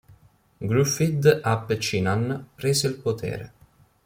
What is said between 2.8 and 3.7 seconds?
il potere.